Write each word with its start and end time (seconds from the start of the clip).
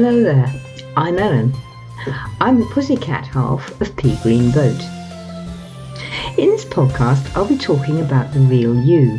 Hello 0.00 0.22
there, 0.22 0.48
I'm 0.96 1.16
Elen. 1.16 1.52
I'm 2.40 2.60
the 2.60 2.66
pussycat 2.66 3.26
half 3.26 3.80
of 3.80 3.96
Pea 3.96 4.16
Green 4.22 4.52
Boat. 4.52 4.80
In 6.38 6.50
this 6.50 6.64
podcast, 6.64 7.36
I'll 7.36 7.48
be 7.48 7.58
talking 7.58 8.00
about 8.00 8.32
the 8.32 8.38
real 8.38 8.80
you, 8.80 9.18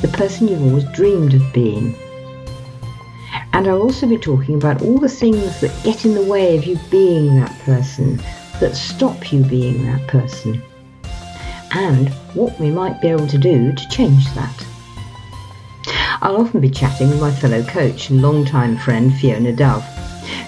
the 0.00 0.08
person 0.08 0.48
you've 0.48 0.62
always 0.62 0.90
dreamed 0.94 1.34
of 1.34 1.52
being. 1.52 1.94
And 3.52 3.68
I'll 3.68 3.82
also 3.82 4.06
be 4.06 4.16
talking 4.16 4.54
about 4.54 4.80
all 4.80 4.96
the 4.96 5.06
things 5.06 5.60
that 5.60 5.84
get 5.84 6.06
in 6.06 6.14
the 6.14 6.24
way 6.24 6.56
of 6.56 6.64
you 6.64 6.78
being 6.90 7.38
that 7.40 7.54
person, 7.58 8.16
that 8.60 8.74
stop 8.74 9.34
you 9.34 9.44
being 9.44 9.84
that 9.84 10.06
person, 10.08 10.62
and 11.72 12.08
what 12.32 12.58
we 12.58 12.70
might 12.70 13.02
be 13.02 13.08
able 13.08 13.26
to 13.26 13.36
do 13.36 13.74
to 13.74 13.88
change 13.90 14.24
that. 14.34 14.66
I'll 16.24 16.38
often 16.38 16.62
be 16.62 16.70
chatting 16.70 17.10
with 17.10 17.20
my 17.20 17.30
fellow 17.30 17.62
coach 17.64 18.08
and 18.08 18.22
longtime 18.22 18.78
friend 18.78 19.14
Fiona 19.14 19.52
Dove. 19.52 19.84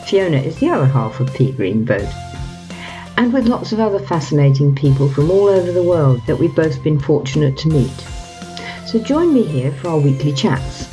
Fiona 0.07 0.39
is 0.39 0.57
the 0.57 0.71
other 0.71 0.87
half 0.87 1.21
of 1.21 1.35
Pea 1.35 1.53
Green 1.53 1.85
Boat. 1.85 2.09
And 3.19 3.31
with 3.31 3.47
lots 3.47 3.73
of 3.73 3.81
other 3.81 3.99
fascinating 3.99 4.75
people 4.75 5.07
from 5.07 5.31
all 5.31 5.49
over 5.49 5.71
the 5.71 5.83
world 5.83 6.23
that 6.27 6.39
we've 6.39 6.57
both 6.57 6.83
been 6.83 6.99
fortunate 6.99 7.59
to 7.59 7.69
meet. 7.69 7.93
So 8.87 8.99
join 8.99 9.35
me 9.35 9.43
here 9.43 9.71
for 9.71 9.89
our 9.89 9.99
weekly 9.99 10.33
chats, 10.33 10.87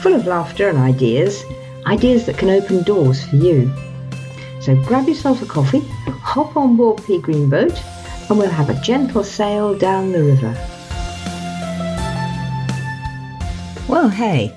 full 0.00 0.14
of 0.14 0.26
laughter 0.26 0.70
and 0.70 0.78
ideas, 0.78 1.44
ideas 1.84 2.24
that 2.24 2.38
can 2.38 2.48
open 2.48 2.84
doors 2.84 3.22
for 3.22 3.36
you. 3.36 3.70
So 4.62 4.74
grab 4.86 5.08
yourself 5.08 5.42
a 5.42 5.46
coffee, 5.46 5.80
hop 6.06 6.56
on 6.56 6.78
board 6.78 7.04
Pea 7.04 7.18
Green 7.18 7.50
Boat, 7.50 7.78
and 8.30 8.38
we'll 8.38 8.48
have 8.48 8.70
a 8.70 8.80
gentle 8.80 9.24
sail 9.24 9.76
down 9.76 10.12
the 10.12 10.24
river. 10.24 10.56
Well, 14.02 14.10
hey, 14.10 14.52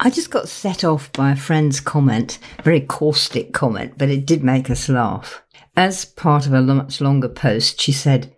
I 0.00 0.10
just 0.10 0.32
got 0.32 0.48
set 0.48 0.82
off 0.82 1.12
by 1.12 1.30
a 1.30 1.36
friend's 1.36 1.78
comment, 1.78 2.40
very 2.64 2.80
caustic 2.80 3.52
comment, 3.52 3.94
but 3.96 4.08
it 4.08 4.26
did 4.26 4.42
make 4.42 4.68
us 4.68 4.88
laugh. 4.88 5.44
As 5.76 6.04
part 6.04 6.44
of 6.44 6.52
a 6.52 6.60
much 6.60 7.00
longer 7.00 7.28
post, 7.28 7.80
she 7.80 7.92
said, 7.92 8.34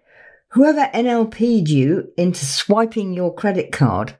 Whoever 0.51 0.91
NLP'd 0.93 1.71
you 1.71 2.13
into 2.19 2.45
swiping 2.45 3.15
your 3.15 3.35
credit 3.35 3.73
card. 3.73 4.19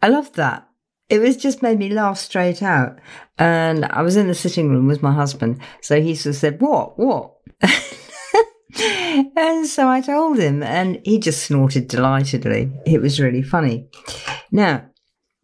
I 0.00 0.08
loved 0.08 0.36
that. 0.36 0.66
It 1.10 1.18
was 1.18 1.36
just 1.36 1.60
made 1.60 1.78
me 1.78 1.90
laugh 1.90 2.16
straight 2.16 2.62
out. 2.62 2.98
And 3.36 3.84
I 3.84 4.00
was 4.00 4.16
in 4.16 4.28
the 4.28 4.34
sitting 4.34 4.70
room 4.70 4.86
with 4.86 5.02
my 5.02 5.12
husband. 5.12 5.60
So 5.82 6.00
he 6.00 6.14
sort 6.14 6.36
of 6.36 6.40
said, 6.40 6.62
What? 6.62 6.98
What? 6.98 7.34
and 9.36 9.66
so 9.66 9.90
I 9.90 10.00
told 10.00 10.38
him, 10.38 10.62
and 10.62 11.02
he 11.04 11.18
just 11.18 11.42
snorted 11.42 11.88
delightedly. 11.88 12.72
It 12.86 13.02
was 13.02 13.20
really 13.20 13.42
funny. 13.42 13.90
Now, 14.50 14.88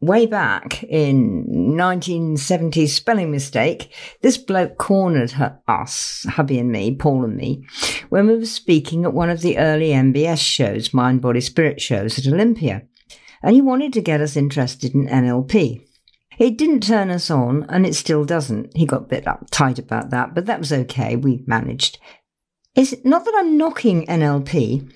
way 0.00 0.26
back 0.26 0.82
in 0.84 1.44
1970 1.76 2.86
spelling 2.86 3.30
mistake, 3.30 3.92
this 4.22 4.38
bloke 4.38 4.78
cornered 4.78 5.32
her, 5.32 5.60
us, 5.66 6.24
hubby 6.28 6.58
and 6.58 6.70
me, 6.70 6.94
Paul 6.94 7.24
and 7.24 7.36
me, 7.36 7.66
when 8.08 8.26
we 8.26 8.36
were 8.36 8.46
speaking 8.46 9.04
at 9.04 9.12
one 9.12 9.30
of 9.30 9.40
the 9.40 9.58
early 9.58 9.90
MBS 9.90 10.38
shows, 10.38 10.94
Mind, 10.94 11.20
Body, 11.20 11.40
Spirit 11.40 11.80
shows 11.80 12.18
at 12.18 12.32
Olympia. 12.32 12.82
And 13.42 13.54
he 13.54 13.60
wanted 13.60 13.92
to 13.92 14.00
get 14.00 14.20
us 14.20 14.36
interested 14.36 14.94
in 14.94 15.06
NLP. 15.06 15.84
It 16.38 16.56
didn't 16.56 16.82
turn 16.82 17.10
us 17.10 17.30
on, 17.30 17.66
and 17.68 17.84
it 17.84 17.94
still 17.94 18.24
doesn't. 18.24 18.76
He 18.76 18.86
got 18.86 19.02
a 19.02 19.06
bit 19.06 19.24
uptight 19.24 19.78
about 19.78 20.10
that, 20.10 20.34
but 20.34 20.46
that 20.46 20.60
was 20.60 20.72
okay. 20.72 21.16
We 21.16 21.42
managed. 21.46 21.98
It's 22.76 22.94
not 23.04 23.24
that 23.24 23.34
I'm 23.36 23.56
knocking 23.56 24.06
NLP. 24.06 24.92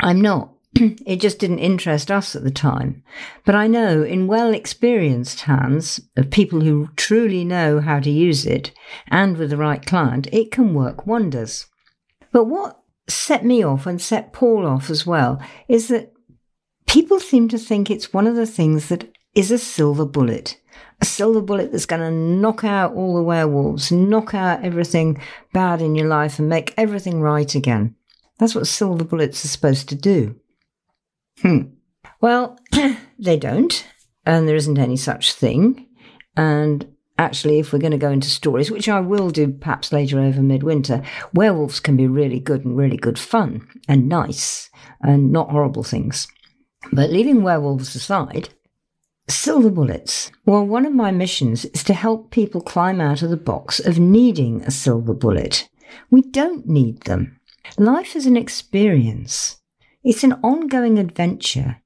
I'm 0.00 0.20
not. 0.20 0.51
it 1.06 1.20
just 1.20 1.38
didn't 1.38 1.60
interest 1.60 2.10
us 2.10 2.34
at 2.34 2.44
the 2.44 2.50
time. 2.50 3.02
But 3.44 3.54
I 3.54 3.66
know 3.66 4.02
in 4.02 4.26
well 4.26 4.52
experienced 4.52 5.42
hands 5.42 6.00
of 6.16 6.30
people 6.30 6.62
who 6.62 6.88
truly 6.96 7.44
know 7.44 7.80
how 7.80 8.00
to 8.00 8.10
use 8.10 8.46
it 8.46 8.72
and 9.08 9.36
with 9.36 9.50
the 9.50 9.56
right 9.56 9.84
client, 9.84 10.28
it 10.32 10.50
can 10.50 10.74
work 10.74 11.06
wonders. 11.06 11.66
But 12.32 12.44
what 12.44 12.80
set 13.08 13.44
me 13.44 13.64
off 13.64 13.86
and 13.86 14.00
set 14.00 14.32
Paul 14.32 14.66
off 14.66 14.90
as 14.90 15.06
well 15.06 15.40
is 15.68 15.88
that 15.88 16.12
people 16.86 17.20
seem 17.20 17.48
to 17.48 17.58
think 17.58 17.90
it's 17.90 18.12
one 18.12 18.26
of 18.26 18.36
the 18.36 18.46
things 18.46 18.88
that 18.88 19.12
is 19.34 19.50
a 19.50 19.58
silver 19.58 20.06
bullet. 20.06 20.58
A 21.00 21.04
silver 21.04 21.42
bullet 21.42 21.72
that's 21.72 21.86
going 21.86 22.00
to 22.00 22.10
knock 22.10 22.64
out 22.64 22.94
all 22.94 23.16
the 23.16 23.22
werewolves, 23.22 23.92
knock 23.92 24.34
out 24.34 24.64
everything 24.64 25.20
bad 25.52 25.82
in 25.82 25.94
your 25.94 26.08
life 26.08 26.38
and 26.38 26.48
make 26.48 26.74
everything 26.76 27.20
right 27.20 27.54
again. 27.54 27.94
That's 28.38 28.54
what 28.54 28.66
silver 28.66 29.04
bullets 29.04 29.44
are 29.44 29.48
supposed 29.48 29.88
to 29.90 29.94
do. 29.94 30.36
Hmm. 31.42 31.62
Well, 32.20 32.58
they 33.18 33.36
don't, 33.36 33.84
and 34.24 34.46
there 34.46 34.56
isn't 34.56 34.78
any 34.78 34.96
such 34.96 35.32
thing. 35.32 35.88
And 36.36 36.86
actually, 37.18 37.58
if 37.58 37.72
we're 37.72 37.80
going 37.80 37.92
to 37.92 37.98
go 37.98 38.10
into 38.10 38.28
stories, 38.28 38.70
which 38.70 38.88
I 38.88 39.00
will 39.00 39.30
do 39.30 39.48
perhaps 39.48 39.92
later 39.92 40.20
over 40.20 40.40
midwinter, 40.40 41.02
werewolves 41.34 41.80
can 41.80 41.96
be 41.96 42.06
really 42.06 42.38
good 42.38 42.64
and 42.64 42.76
really 42.76 42.96
good 42.96 43.18
fun 43.18 43.68
and 43.88 44.08
nice 44.08 44.70
and 45.00 45.32
not 45.32 45.50
horrible 45.50 45.82
things. 45.82 46.28
But 46.92 47.10
leaving 47.10 47.42
werewolves 47.42 47.94
aside, 47.96 48.50
silver 49.28 49.70
bullets. 49.70 50.30
Well, 50.46 50.64
one 50.64 50.86
of 50.86 50.92
my 50.92 51.10
missions 51.10 51.64
is 51.66 51.82
to 51.84 51.94
help 51.94 52.30
people 52.30 52.60
climb 52.60 53.00
out 53.00 53.22
of 53.22 53.30
the 53.30 53.36
box 53.36 53.80
of 53.80 53.98
needing 53.98 54.62
a 54.62 54.70
silver 54.70 55.14
bullet. 55.14 55.68
We 56.10 56.22
don't 56.22 56.68
need 56.68 57.02
them. 57.02 57.40
Life 57.78 58.16
is 58.16 58.26
an 58.26 58.36
experience. 58.36 59.61
It's 60.04 60.24
an 60.24 60.32
ongoing 60.42 60.98
adventure 60.98 61.80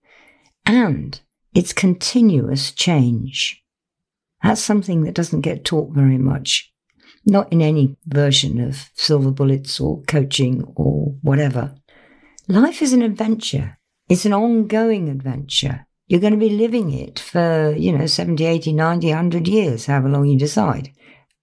and 0.64 1.20
it's 1.54 1.74
continuous 1.74 2.72
change. 2.72 3.62
That's 4.42 4.62
something 4.62 5.02
that 5.02 5.14
doesn't 5.14 5.42
get 5.42 5.64
taught 5.64 5.94
very 5.94 6.16
much, 6.16 6.72
not 7.26 7.52
in 7.52 7.60
any 7.60 7.96
version 8.06 8.58
of 8.60 8.90
silver 8.94 9.30
bullets 9.30 9.78
or 9.80 10.02
coaching 10.04 10.64
or 10.76 11.14
whatever. 11.20 11.74
Life 12.48 12.80
is 12.80 12.94
an 12.94 13.02
adventure. 13.02 13.78
It's 14.08 14.24
an 14.24 14.32
ongoing 14.32 15.10
adventure. 15.10 15.86
You're 16.06 16.20
going 16.20 16.32
to 16.32 16.38
be 16.38 16.50
living 16.50 16.92
it 16.92 17.18
for, 17.18 17.74
you 17.76 17.92
know, 17.92 18.06
70, 18.06 18.44
80, 18.46 18.72
90, 18.72 19.08
100 19.08 19.48
years, 19.48 19.86
however 19.86 20.08
long 20.08 20.26
you 20.26 20.38
decide. 20.38 20.90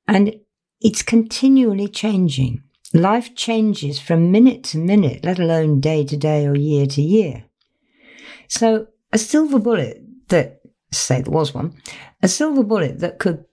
And 0.07 0.35
it's 0.79 1.03
continually 1.03 1.87
changing. 1.87 2.62
Life 2.93 3.35
changes 3.35 3.99
from 3.99 4.31
minute 4.31 4.63
to 4.65 4.77
minute, 4.77 5.25
let 5.25 5.39
alone 5.39 5.79
day 5.79 6.05
to 6.05 6.15
day 6.15 6.45
or 6.45 6.55
year 6.55 6.85
to 6.85 7.01
year. 7.01 7.45
So 8.47 8.87
a 9.11 9.17
silver 9.17 9.57
bullet 9.57 10.03
that, 10.27 10.61
say 10.91 11.21
there 11.21 11.31
was 11.31 11.53
one, 11.53 11.75
a 12.21 12.27
silver 12.27 12.63
bullet 12.63 12.99
that 12.99 13.17
could 13.17 13.45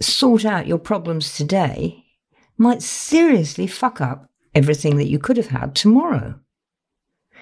sort 0.00 0.44
out 0.44 0.68
your 0.68 0.78
problems 0.78 1.36
today 1.36 2.04
might 2.56 2.82
seriously 2.82 3.66
fuck 3.66 4.00
up 4.00 4.30
everything 4.54 4.96
that 4.96 5.08
you 5.08 5.18
could 5.18 5.36
have 5.36 5.48
had 5.48 5.74
tomorrow. 5.74 6.38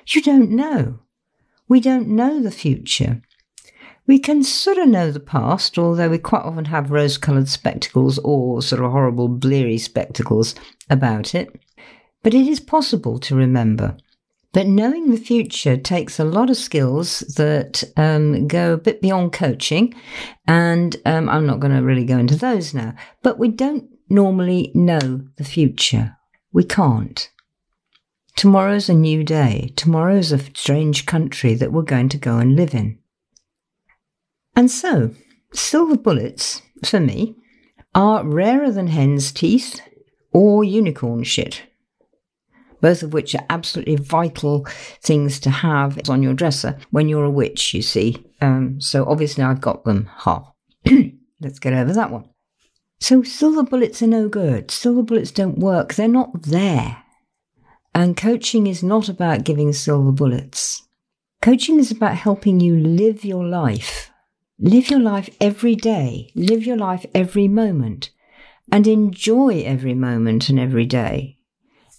You 0.08 0.22
don't 0.22 0.50
know. 0.50 1.00
We 1.68 1.80
don't 1.80 2.08
know 2.08 2.40
the 2.40 2.50
future. 2.50 3.20
We 4.06 4.18
can 4.18 4.44
sort 4.44 4.78
of 4.78 4.88
know 4.88 5.10
the 5.10 5.20
past, 5.20 5.78
although 5.78 6.08
we 6.08 6.18
quite 6.18 6.42
often 6.42 6.66
have 6.66 6.90
rose 6.92 7.18
coloured 7.18 7.48
spectacles 7.48 8.18
or 8.18 8.62
sort 8.62 8.84
of 8.84 8.92
horrible 8.92 9.28
bleary 9.28 9.78
spectacles 9.78 10.54
about 10.88 11.34
it. 11.34 11.48
But 12.22 12.34
it 12.34 12.46
is 12.46 12.60
possible 12.60 13.18
to 13.20 13.34
remember. 13.34 13.96
But 14.52 14.68
knowing 14.68 15.10
the 15.10 15.18
future 15.18 15.76
takes 15.76 16.18
a 16.18 16.24
lot 16.24 16.48
of 16.48 16.56
skills 16.56 17.20
that 17.36 17.84
um, 17.96 18.46
go 18.48 18.72
a 18.72 18.78
bit 18.78 19.02
beyond 19.02 19.32
coaching. 19.32 19.94
And 20.46 20.96
um, 21.04 21.28
I'm 21.28 21.46
not 21.46 21.60
going 21.60 21.74
to 21.74 21.82
really 21.82 22.04
go 22.04 22.16
into 22.16 22.36
those 22.36 22.72
now. 22.72 22.94
But 23.22 23.38
we 23.38 23.48
don't 23.48 23.90
normally 24.08 24.70
know 24.74 25.26
the 25.36 25.44
future. 25.44 26.16
We 26.52 26.64
can't. 26.64 27.28
Tomorrow's 28.36 28.88
a 28.88 28.94
new 28.94 29.24
day. 29.24 29.72
Tomorrow's 29.76 30.32
a 30.32 30.38
strange 30.38 31.06
country 31.06 31.54
that 31.54 31.72
we're 31.72 31.82
going 31.82 32.08
to 32.10 32.18
go 32.18 32.38
and 32.38 32.56
live 32.56 32.74
in. 32.74 32.98
And 34.56 34.70
so, 34.70 35.10
silver 35.52 35.98
bullets, 35.98 36.62
for 36.82 36.98
me, 36.98 37.36
are 37.94 38.24
rarer 38.26 38.70
than 38.70 38.86
hen's 38.88 39.30
teeth 39.30 39.82
or 40.32 40.64
unicorn 40.64 41.24
shit, 41.24 41.62
both 42.80 43.02
of 43.02 43.12
which 43.12 43.34
are 43.34 43.44
absolutely 43.50 43.96
vital 43.96 44.66
things 45.02 45.38
to 45.40 45.50
have 45.50 45.98
on 46.08 46.22
your 46.22 46.34
dresser 46.34 46.78
when 46.90 47.08
you're 47.08 47.24
a 47.24 47.30
witch, 47.30 47.74
you 47.74 47.82
see. 47.82 48.24
Um, 48.40 48.80
so 48.80 49.04
obviously 49.06 49.44
I've 49.44 49.60
got 49.60 49.84
them. 49.84 50.06
Ha. 50.12 50.52
Let's 51.40 51.58
get 51.58 51.74
over 51.74 51.92
that 51.92 52.10
one. 52.10 52.28
So 52.98 53.22
silver 53.22 53.62
bullets 53.62 54.02
are 54.02 54.06
no 54.06 54.28
good. 54.28 54.70
Silver 54.70 55.02
bullets 55.02 55.30
don't 55.30 55.58
work. 55.58 55.94
They're 55.94 56.08
not 56.08 56.42
there. 56.42 57.02
And 57.94 58.16
coaching 58.16 58.66
is 58.66 58.82
not 58.82 59.08
about 59.08 59.44
giving 59.44 59.72
silver 59.72 60.12
bullets. 60.12 60.82
Coaching 61.42 61.78
is 61.78 61.90
about 61.90 62.16
helping 62.16 62.60
you 62.60 62.76
live 62.76 63.24
your 63.24 63.44
life 63.44 64.05
Live 64.58 64.88
your 64.88 65.00
life 65.00 65.28
every 65.38 65.74
day, 65.74 66.30
live 66.34 66.64
your 66.64 66.78
life 66.78 67.04
every 67.14 67.46
moment, 67.46 68.10
and 68.72 68.86
enjoy 68.86 69.62
every 69.66 69.92
moment 69.92 70.48
and 70.48 70.58
every 70.58 70.86
day. 70.86 71.38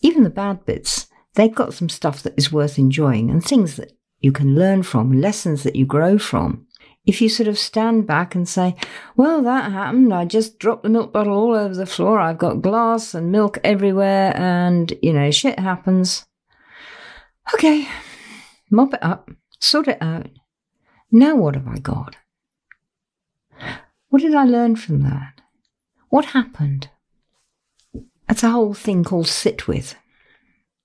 Even 0.01 0.23
the 0.23 0.31
bad 0.31 0.65
bits, 0.65 1.05
they've 1.35 1.53
got 1.53 1.75
some 1.75 1.87
stuff 1.87 2.23
that 2.23 2.33
is 2.35 2.51
worth 2.51 2.79
enjoying 2.79 3.29
and 3.29 3.43
things 3.43 3.75
that 3.75 3.93
you 4.21 4.31
can 4.31 4.55
learn 4.55 4.81
from, 4.81 5.21
lessons 5.21 5.61
that 5.61 5.75
you 5.75 5.85
grow 5.85 6.17
from. 6.17 6.65
if 7.07 7.21
you 7.21 7.29
sort 7.29 7.47
of 7.47 7.57
stand 7.57 8.05
back 8.05 8.35
and 8.35 8.47
say, 8.47 8.75
well, 9.15 9.41
that 9.41 9.71
happened. 9.71 10.13
I 10.13 10.25
just 10.25 10.59
dropped 10.59 10.83
the 10.83 10.89
milk 10.89 11.13
bottle 11.13 11.33
all 11.33 11.55
over 11.55 11.73
the 11.73 11.85
floor. 11.85 12.19
I've 12.19 12.37
got 12.37 12.61
glass 12.61 13.15
and 13.15 13.31
milk 13.31 13.57
everywhere 13.63 14.35
and, 14.35 14.93
you 15.01 15.13
know, 15.13 15.31
shit 15.31 15.57
happens. 15.57 16.25
Okay, 17.53 17.87
mop 18.69 18.93
it 18.93 19.01
up, 19.01 19.31
sort 19.59 19.87
it 19.87 19.97
out. 20.01 20.27
Now 21.09 21.37
what 21.37 21.55
have 21.55 21.67
I 21.67 21.77
got? 21.79 22.17
What 24.09 24.21
did 24.21 24.35
I 24.35 24.45
learn 24.45 24.75
from 24.75 25.01
that? 25.01 25.41
What 26.09 26.25
happened? 26.25 26.89
That's 28.27 28.43
a 28.43 28.51
whole 28.51 28.73
thing 28.73 29.03
called 29.03 29.27
sit 29.27 29.67
with. 29.67 29.95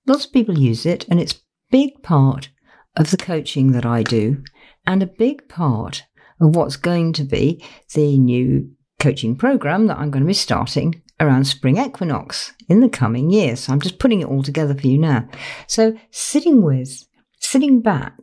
Lots 0.07 0.25
of 0.25 0.33
people 0.33 0.59
use 0.59 0.85
it 0.85 1.07
and 1.09 1.21
it's 1.21 1.35
a 1.35 1.41
big 1.71 2.03
part 2.03 2.51
of 2.97 3.11
the 3.11 3.17
coaching 3.17 3.73
that 3.73 3.87
I 3.87 4.03
do 4.03 4.43
and 4.87 5.03
a 5.03 5.07
big 5.07 5.49
part 5.49 6.05
of 6.41 6.57
what's 6.57 6.77
going 6.77 7.13
to 7.15 7.25
be 7.25 7.65
the 7.95 8.19
new 8.19 8.71
coaching 8.99 9.37
program 9.37 9.87
that 9.87 9.99
I'm 9.99 10.11
going 10.11 10.23
to 10.23 10.27
be 10.27 10.35
starting 10.35 11.03
around 11.21 11.45
spring 11.45 11.79
equinox 11.79 12.53
in 12.69 12.81
the 12.81 12.89
coming 12.89 13.31
year. 13.31 13.55
So 13.55 13.73
I'm 13.73 13.81
just 13.81 13.99
putting 14.01 14.21
it 14.21 14.27
all 14.27 14.43
together 14.43 14.75
for 14.75 14.87
you 14.87 14.99
now. 14.99 15.29
So 15.69 15.97
sitting 16.11 16.63
with, 16.63 17.07
sitting 17.39 17.81
back, 17.81 18.17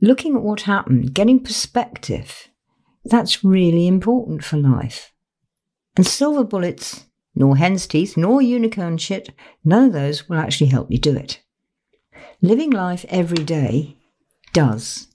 looking 0.00 0.34
at 0.34 0.42
what 0.42 0.62
happened, 0.62 1.14
getting 1.14 1.42
perspective, 1.42 2.48
that's 3.04 3.44
really 3.44 3.86
important 3.86 4.44
for 4.44 4.56
life. 4.56 5.12
And 5.96 6.06
silver 6.06 6.44
bullets, 6.44 7.06
nor 7.34 7.56
hen's 7.56 7.86
teeth, 7.86 8.16
nor 8.16 8.40
unicorn 8.40 8.98
shit, 8.98 9.30
none 9.64 9.84
of 9.84 9.92
those 9.92 10.28
will 10.28 10.38
actually 10.38 10.68
help 10.68 10.90
you 10.90 10.98
do 10.98 11.16
it. 11.16 11.42
Living 12.40 12.70
life 12.70 13.04
every 13.08 13.44
day 13.44 13.96
does. 14.52 15.08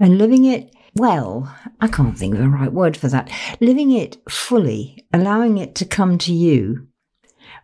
And 0.00 0.18
living 0.18 0.44
it 0.44 0.74
well, 0.94 1.56
I 1.80 1.88
can't 1.88 2.18
think 2.18 2.34
of 2.34 2.40
the 2.40 2.48
right 2.48 2.72
word 2.72 2.96
for 2.96 3.08
that. 3.08 3.30
Living 3.60 3.92
it 3.92 4.18
fully, 4.28 5.06
allowing 5.12 5.56
it 5.56 5.74
to 5.76 5.86
come 5.86 6.18
to 6.18 6.34
you, 6.34 6.88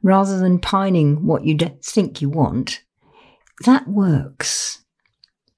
rather 0.03 0.39
than 0.39 0.59
pining 0.59 1.27
what 1.27 1.45
you 1.45 1.57
think 1.83 2.23
you 2.23 2.31
want, 2.31 2.83
that 3.65 3.87
works. 3.87 4.85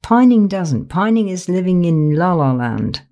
Pining 0.03 0.49
doesn't. 0.49 0.89
Pining 0.89 1.29
is 1.29 1.49
living 1.49 1.85
in 1.85 2.17
la 2.17 2.33
la 2.33 2.53
land. 2.53 3.03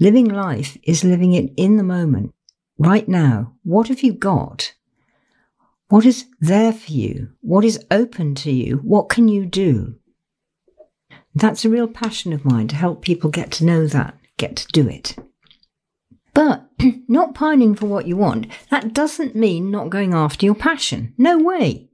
Living 0.00 0.26
life 0.26 0.76
is 0.82 1.04
living 1.04 1.34
it 1.34 1.52
in 1.56 1.76
the 1.76 1.84
moment, 1.84 2.34
right 2.78 3.08
now. 3.08 3.54
What 3.62 3.88
have 3.88 4.02
you 4.02 4.12
got? 4.12 4.74
What 5.88 6.04
is 6.04 6.26
there 6.40 6.72
for 6.72 6.90
you? 6.90 7.30
What 7.40 7.64
is 7.64 7.84
open 7.90 8.34
to 8.36 8.50
you? 8.50 8.78
What 8.78 9.08
can 9.08 9.28
you 9.28 9.46
do? 9.46 9.94
That's 11.34 11.64
a 11.64 11.68
real 11.68 11.86
passion 11.86 12.32
of 12.32 12.44
mine 12.44 12.68
to 12.68 12.76
help 12.76 13.02
people 13.02 13.30
get 13.30 13.52
to 13.52 13.64
know 13.64 13.86
that, 13.86 14.18
get 14.36 14.56
to 14.56 14.66
do 14.68 14.88
it. 14.88 15.16
But 16.32 16.68
not 17.08 17.34
pining 17.34 17.76
for 17.76 17.86
what 17.86 18.08
you 18.08 18.16
want, 18.16 18.48
that 18.70 18.94
doesn't 18.94 19.36
mean 19.36 19.70
not 19.70 19.90
going 19.90 20.12
after 20.12 20.44
your 20.44 20.56
passion. 20.56 21.14
No 21.16 21.38
way. 21.38 21.88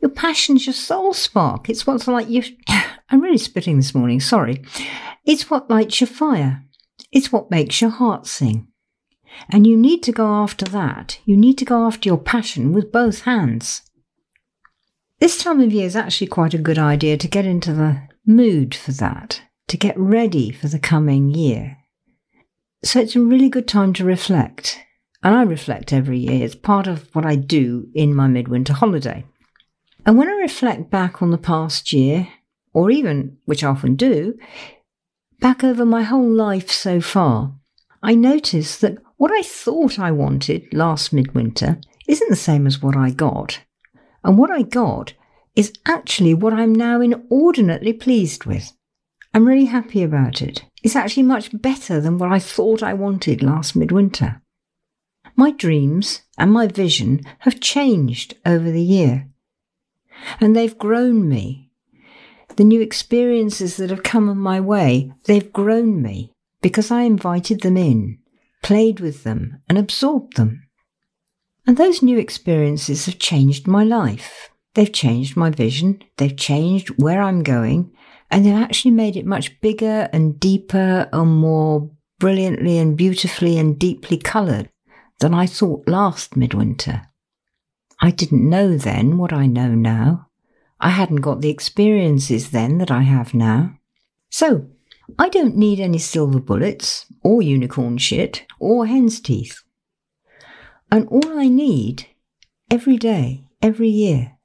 Your 0.00 0.10
passion's 0.10 0.66
your 0.66 0.74
soul 0.74 1.12
spark. 1.14 1.68
It's 1.68 1.86
what's 1.86 2.06
like 2.06 2.28
you. 2.28 2.44
I'm 3.10 3.20
really 3.20 3.38
spitting 3.38 3.76
this 3.76 3.94
morning, 3.94 4.20
sorry. 4.20 4.62
It's 5.24 5.50
what 5.50 5.68
lights 5.68 6.00
your 6.00 6.08
fire. 6.08 6.64
It's 7.12 7.32
what 7.32 7.50
makes 7.50 7.80
your 7.80 7.90
heart 7.90 8.26
sing. 8.26 8.68
And 9.48 9.66
you 9.66 9.76
need 9.76 10.02
to 10.04 10.12
go 10.12 10.26
after 10.26 10.64
that. 10.66 11.18
You 11.24 11.36
need 11.36 11.58
to 11.58 11.64
go 11.64 11.86
after 11.86 12.08
your 12.08 12.18
passion 12.18 12.72
with 12.72 12.92
both 12.92 13.22
hands. 13.22 13.82
This 15.18 15.42
time 15.42 15.60
of 15.60 15.72
year 15.72 15.86
is 15.86 15.96
actually 15.96 16.28
quite 16.28 16.54
a 16.54 16.58
good 16.58 16.78
idea 16.78 17.16
to 17.16 17.28
get 17.28 17.44
into 17.44 17.72
the 17.72 18.02
mood 18.26 18.74
for 18.74 18.92
that, 18.92 19.42
to 19.68 19.76
get 19.76 19.98
ready 19.98 20.50
for 20.50 20.68
the 20.68 20.78
coming 20.78 21.30
year. 21.30 21.78
So 22.82 23.00
it's 23.00 23.16
a 23.16 23.20
really 23.20 23.48
good 23.48 23.68
time 23.68 23.92
to 23.94 24.04
reflect. 24.04 24.80
And 25.22 25.34
I 25.34 25.42
reflect 25.42 25.92
every 25.92 26.18
year. 26.18 26.44
It's 26.44 26.54
part 26.54 26.86
of 26.86 27.14
what 27.14 27.26
I 27.26 27.36
do 27.36 27.88
in 27.94 28.14
my 28.14 28.26
midwinter 28.26 28.72
holiday. 28.72 29.26
And 30.06 30.16
when 30.16 30.28
I 30.28 30.32
reflect 30.32 30.90
back 30.90 31.20
on 31.20 31.30
the 31.30 31.38
past 31.38 31.92
year, 31.92 32.28
or 32.72 32.90
even, 32.90 33.36
which 33.44 33.62
I 33.62 33.68
often 33.68 33.96
do, 33.96 34.38
back 35.40 35.64
over 35.64 35.84
my 35.84 36.02
whole 36.02 36.30
life 36.30 36.70
so 36.70 37.00
far, 37.00 37.54
I 38.02 38.14
notice 38.14 38.76
that 38.78 38.98
what 39.16 39.32
I 39.32 39.42
thought 39.42 39.98
I 39.98 40.10
wanted 40.10 40.72
last 40.72 41.12
midwinter 41.12 41.80
isn't 42.06 42.30
the 42.30 42.36
same 42.36 42.66
as 42.66 42.82
what 42.82 42.96
I 42.96 43.10
got. 43.10 43.60
And 44.22 44.38
what 44.38 44.50
I 44.50 44.62
got 44.62 45.14
is 45.56 45.72
actually 45.86 46.34
what 46.34 46.52
I'm 46.52 46.74
now 46.74 47.00
inordinately 47.00 47.92
pleased 47.92 48.44
with. 48.44 48.72
I'm 49.32 49.46
really 49.46 49.66
happy 49.66 50.02
about 50.02 50.42
it. 50.42 50.64
It's 50.82 50.96
actually 50.96 51.22
much 51.24 51.50
better 51.60 52.00
than 52.00 52.18
what 52.18 52.32
I 52.32 52.38
thought 52.38 52.82
I 52.82 52.94
wanted 52.94 53.42
last 53.42 53.76
midwinter. 53.76 54.42
My 55.36 55.50
dreams 55.52 56.22
and 56.36 56.52
my 56.52 56.66
vision 56.66 57.22
have 57.40 57.60
changed 57.60 58.34
over 58.44 58.70
the 58.70 58.82
year, 58.82 59.28
and 60.40 60.56
they've 60.56 60.76
grown 60.76 61.28
me. 61.28 61.69
The 62.56 62.64
new 62.64 62.80
experiences 62.80 63.76
that 63.76 63.90
have 63.90 64.02
come 64.02 64.36
my 64.38 64.60
way, 64.60 65.12
they've 65.24 65.52
grown 65.52 66.02
me 66.02 66.32
because 66.60 66.90
I 66.90 67.02
invited 67.02 67.62
them 67.62 67.76
in, 67.76 68.18
played 68.62 69.00
with 69.00 69.24
them, 69.24 69.62
and 69.68 69.78
absorbed 69.78 70.36
them. 70.36 70.66
And 71.66 71.76
those 71.76 72.02
new 72.02 72.18
experiences 72.18 73.06
have 73.06 73.18
changed 73.18 73.66
my 73.66 73.84
life. 73.84 74.50
They've 74.74 74.92
changed 74.92 75.36
my 75.36 75.50
vision, 75.50 76.02
they've 76.16 76.36
changed 76.36 76.90
where 77.02 77.22
I'm 77.22 77.42
going, 77.42 77.92
and 78.30 78.44
they've 78.44 78.54
actually 78.54 78.92
made 78.92 79.16
it 79.16 79.26
much 79.26 79.60
bigger 79.60 80.08
and 80.12 80.38
deeper 80.38 81.08
and 81.12 81.30
more 81.30 81.90
brilliantly 82.18 82.78
and 82.78 82.96
beautifully 82.96 83.58
and 83.58 83.78
deeply 83.78 84.16
coloured 84.16 84.70
than 85.18 85.34
I 85.34 85.46
thought 85.46 85.88
last 85.88 86.36
midwinter. 86.36 87.02
I 88.00 88.10
didn't 88.10 88.48
know 88.48 88.76
then 88.76 89.18
what 89.18 89.32
I 89.32 89.46
know 89.46 89.74
now. 89.74 90.29
I 90.80 90.90
hadn't 90.90 91.16
got 91.16 91.40
the 91.40 91.50
experiences 91.50 92.50
then 92.50 92.78
that 92.78 92.90
I 92.90 93.02
have 93.02 93.34
now. 93.34 93.78
So, 94.30 94.66
I 95.18 95.28
don't 95.28 95.56
need 95.56 95.80
any 95.80 95.98
silver 95.98 96.40
bullets, 96.40 97.06
or 97.22 97.42
unicorn 97.42 97.98
shit, 97.98 98.46
or 98.58 98.86
hen's 98.86 99.20
teeth. 99.20 99.62
And 100.90 101.06
all 101.08 101.38
I 101.38 101.48
need, 101.48 102.06
every 102.70 102.96
day, 102.96 103.44
every 103.60 103.88
year, 103.88 104.38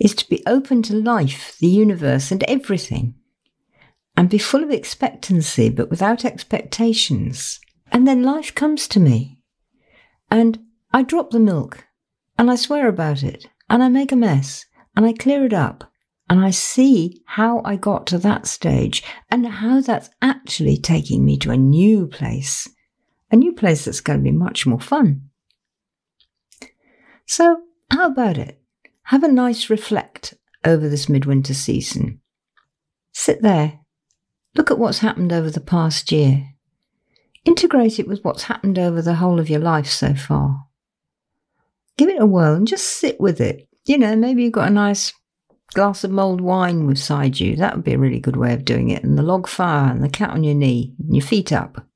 is 0.00 0.14
to 0.16 0.28
be 0.28 0.42
open 0.46 0.82
to 0.82 0.94
life, 0.96 1.56
the 1.60 1.68
universe, 1.68 2.30
and 2.30 2.42
everything, 2.44 3.14
and 4.16 4.28
be 4.28 4.38
full 4.38 4.62
of 4.62 4.70
expectancy 4.70 5.70
but 5.70 5.90
without 5.90 6.24
expectations. 6.24 7.60
And 7.90 8.06
then 8.06 8.22
life 8.22 8.54
comes 8.54 8.86
to 8.88 9.00
me, 9.00 9.38
and 10.30 10.58
I 10.92 11.02
drop 11.02 11.30
the 11.30 11.40
milk, 11.40 11.86
and 12.38 12.50
I 12.50 12.56
swear 12.56 12.88
about 12.88 13.22
it, 13.22 13.46
and 13.70 13.82
I 13.82 13.88
make 13.88 14.12
a 14.12 14.16
mess, 14.16 14.66
and 14.96 15.06
I 15.06 15.12
clear 15.12 15.44
it 15.44 15.52
up, 15.52 15.84
and 16.28 16.40
I 16.40 16.50
see 16.50 17.22
how 17.26 17.62
I 17.64 17.76
got 17.76 18.06
to 18.08 18.18
that 18.18 18.46
stage, 18.46 19.02
and 19.30 19.46
how 19.46 19.80
that's 19.80 20.10
actually 20.20 20.76
taking 20.76 21.24
me 21.24 21.36
to 21.38 21.50
a 21.50 21.56
new 21.56 22.06
place, 22.06 22.68
a 23.30 23.36
new 23.36 23.52
place 23.52 23.84
that's 23.84 24.00
going 24.00 24.18
to 24.18 24.24
be 24.24 24.30
much 24.30 24.66
more 24.66 24.80
fun. 24.80 25.30
So, 27.26 27.62
how 27.90 28.06
about 28.06 28.38
it? 28.38 28.60
Have 29.04 29.24
a 29.24 29.28
nice 29.28 29.68
reflect 29.68 30.34
over 30.64 30.88
this 30.88 31.08
midwinter 31.08 31.54
season. 31.54 32.20
Sit 33.12 33.42
there, 33.42 33.80
look 34.54 34.70
at 34.70 34.78
what's 34.78 34.98
happened 35.00 35.32
over 35.32 35.50
the 35.50 35.60
past 35.60 36.12
year. 36.12 36.48
Integrate 37.44 37.98
it 37.98 38.06
with 38.06 38.24
what's 38.24 38.44
happened 38.44 38.78
over 38.78 39.02
the 39.02 39.16
whole 39.16 39.40
of 39.40 39.50
your 39.50 39.60
life 39.60 39.88
so 39.88 40.14
far. 40.14 40.66
Give 41.96 42.08
it 42.08 42.20
a 42.20 42.26
whirl 42.26 42.54
and 42.54 42.66
just 42.66 42.86
sit 42.86 43.20
with 43.20 43.40
it. 43.40 43.68
You 43.84 43.98
know, 43.98 44.16
maybe 44.16 44.44
you've 44.44 44.52
got 44.52 44.68
a 44.68 44.72
nice 44.72 45.12
glass 45.74 46.04
of 46.04 46.10
mulled 46.10 46.40
wine 46.40 46.86
beside 46.86 47.40
you. 47.40 47.56
That 47.56 47.74
would 47.74 47.84
be 47.84 47.94
a 47.94 47.98
really 47.98 48.20
good 48.20 48.36
way 48.36 48.52
of 48.54 48.64
doing 48.64 48.90
it. 48.90 49.02
And 49.02 49.18
the 49.18 49.22
log 49.22 49.48
fire 49.48 49.90
and 49.90 50.02
the 50.02 50.08
cat 50.08 50.30
on 50.30 50.44
your 50.44 50.54
knee 50.54 50.94
and 50.98 51.16
your 51.16 51.24
feet 51.24 51.52
up. 51.52 51.86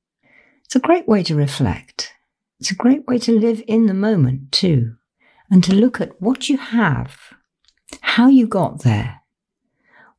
It's 0.65 0.75
a 0.75 0.79
great 0.79 1.07
way 1.07 1.23
to 1.23 1.35
reflect. 1.35 2.13
It's 2.59 2.71
a 2.71 2.75
great 2.75 3.07
way 3.07 3.19
to 3.19 3.39
live 3.39 3.61
in 3.67 3.85
the 3.85 3.93
moment 3.93 4.51
too 4.51 4.95
and 5.49 5.63
to 5.63 5.75
look 5.75 6.01
at 6.01 6.21
what 6.21 6.49
you 6.49 6.57
have, 6.57 7.17
how 8.01 8.27
you 8.27 8.47
got 8.47 8.83
there, 8.83 9.21